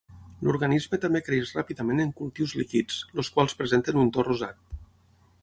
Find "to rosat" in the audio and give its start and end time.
4.19-4.61